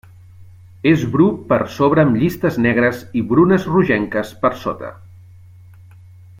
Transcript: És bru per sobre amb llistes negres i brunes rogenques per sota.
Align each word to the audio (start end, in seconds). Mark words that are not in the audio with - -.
És 0.91 1.03
bru 1.15 1.27
per 1.51 1.59
sobre 1.73 2.05
amb 2.05 2.17
llistes 2.21 2.57
negres 2.67 3.03
i 3.21 3.23
brunes 3.33 3.69
rogenques 3.75 4.35
per 4.47 4.55
sota. 4.67 4.93